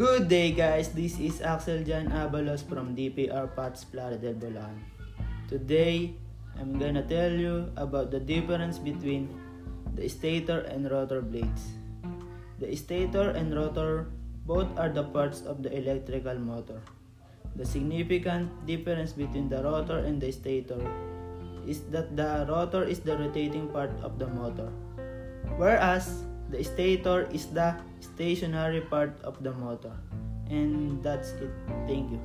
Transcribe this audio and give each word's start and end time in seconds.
Good 0.00 0.32
day 0.32 0.56
guys, 0.56 0.96
this 0.96 1.20
is 1.20 1.44
Axel 1.44 1.84
Jan 1.84 2.08
Abalos 2.08 2.64
from 2.64 2.96
DPR 2.96 3.52
Parts 3.52 3.84
Playa 3.84 4.16
del 4.16 4.32
Bolan. 4.32 4.80
Today, 5.44 6.16
I'm 6.56 6.80
gonna 6.80 7.04
tell 7.04 7.28
you 7.28 7.68
about 7.76 8.08
the 8.08 8.16
difference 8.16 8.80
between 8.80 9.28
the 9.92 10.08
stator 10.08 10.64
and 10.72 10.88
rotor 10.88 11.20
blades. 11.20 11.76
The 12.64 12.72
stator 12.80 13.36
and 13.36 13.52
rotor 13.52 14.08
both 14.48 14.72
are 14.80 14.88
the 14.88 15.04
parts 15.04 15.44
of 15.44 15.60
the 15.60 15.68
electrical 15.68 16.40
motor. 16.40 16.80
The 17.60 17.68
significant 17.68 18.48
difference 18.64 19.12
between 19.12 19.52
the 19.52 19.60
rotor 19.60 20.00
and 20.00 20.16
the 20.16 20.32
stator 20.32 20.80
is 21.68 21.84
that 21.92 22.16
the 22.16 22.48
rotor 22.48 22.88
is 22.88 23.04
the 23.04 23.20
rotating 23.20 23.68
part 23.68 23.92
of 24.00 24.16
the 24.16 24.32
motor, 24.32 24.72
whereas 25.60 26.24
the 26.50 26.66
stator 26.66 27.30
is 27.30 27.46
the 27.54 27.78
stationary 28.02 28.82
part 28.82 29.14
of 29.22 29.38
the 29.42 29.54
motor. 29.54 29.94
And 30.50 30.98
that's 30.98 31.30
it. 31.38 31.54
Thank 31.86 32.10
you. 32.10 32.20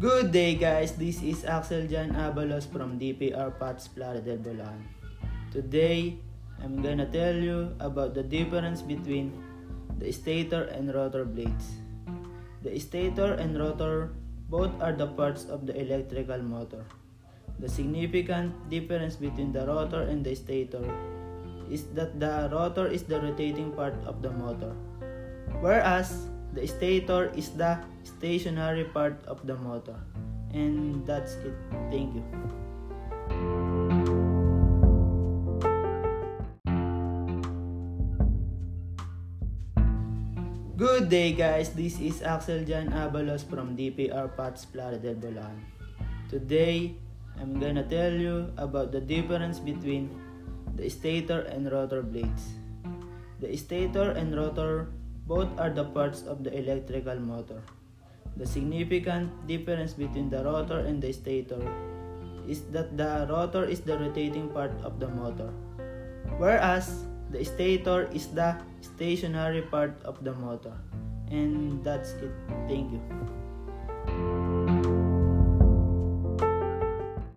Good 0.00 0.32
day 0.32 0.54
guys, 0.54 0.92
this 0.96 1.20
is 1.20 1.44
Axel 1.44 1.88
Jan 1.88 2.14
Abalos 2.16 2.64
from 2.64 2.96
DPR 2.96 3.52
Parts 3.58 3.88
Playa 3.88 4.20
del 4.20 4.38
Bolan. 4.38 4.80
Today, 5.52 6.20
I'm 6.62 6.80
gonna 6.80 7.08
tell 7.08 7.36
you 7.36 7.74
about 7.80 8.14
the 8.14 8.22
difference 8.22 8.80
between 8.80 9.32
the 9.98 10.12
stator 10.12 10.68
and 10.72 10.92
rotor 10.92 11.24
blades. 11.24 11.80
The 12.62 12.76
stator 12.78 13.34
and 13.40 13.56
rotor 13.58 14.12
both 14.48 14.70
are 14.80 14.92
the 14.92 15.06
parts 15.06 15.44
of 15.46 15.66
the 15.66 15.74
electrical 15.74 16.38
motor. 16.38 16.84
The 17.58 17.68
significant 17.68 18.52
difference 18.70 19.16
between 19.16 19.52
the 19.52 19.66
rotor 19.66 20.02
and 20.02 20.24
the 20.24 20.34
stator 20.34 20.84
is 21.70 21.84
that 21.94 22.20
the 22.20 22.48
rotor 22.52 22.86
is 22.86 23.02
the 23.02 23.20
rotating 23.20 23.72
part 23.72 23.94
of 24.06 24.22
the 24.22 24.30
motor, 24.30 24.72
whereas 25.60 26.28
the 26.52 26.66
stator 26.66 27.32
is 27.34 27.50
the 27.50 27.78
stationary 28.04 28.84
part 28.84 29.18
of 29.26 29.46
the 29.46 29.56
motor. 29.56 29.96
And 30.52 31.04
that's 31.06 31.34
it. 31.42 31.54
Thank 31.90 32.14
you. 32.14 32.24
Good 40.76 41.08
day 41.08 41.32
guys, 41.32 41.72
this 41.72 41.96
is 42.04 42.20
Axel 42.20 42.60
Jan 42.60 42.92
Abalos 42.92 43.40
from 43.48 43.80
DPR 43.80 44.28
Parts 44.36 44.68
Playa 44.68 45.00
del 45.00 45.16
Bolan. 45.16 45.64
Today, 46.28 46.92
I'm 47.40 47.56
gonna 47.56 47.80
tell 47.80 48.12
you 48.12 48.52
about 48.60 48.92
the 48.92 49.00
difference 49.00 49.56
between 49.56 50.12
the 50.76 50.84
stator 50.92 51.48
and 51.48 51.72
rotor 51.72 52.04
blades. 52.04 52.60
The 53.40 53.56
stator 53.56 54.12
and 54.20 54.36
rotor 54.36 54.92
both 55.24 55.48
are 55.56 55.72
the 55.72 55.88
parts 55.96 56.28
of 56.28 56.44
the 56.44 56.52
electrical 56.52 57.16
motor. 57.24 57.64
The 58.36 58.44
significant 58.44 59.32
difference 59.48 59.96
between 59.96 60.28
the 60.28 60.44
rotor 60.44 60.84
and 60.84 61.00
the 61.00 61.16
stator 61.16 61.64
is 62.44 62.68
that 62.76 63.00
the 63.00 63.24
rotor 63.32 63.64
is 63.64 63.80
the 63.80 63.96
rotating 63.96 64.52
part 64.52 64.76
of 64.84 65.00
the 65.00 65.08
motor, 65.08 65.48
whereas 66.36 67.08
the 67.36 67.44
stator 67.44 68.08
is 68.12 68.28
the 68.28 68.56
stationary 68.80 69.60
part 69.60 70.00
of 70.04 70.24
the 70.24 70.32
motor. 70.32 70.72
And 71.30 71.84
that's 71.84 72.12
it. 72.12 72.32
Thank 72.68 72.92
you. 72.92 73.00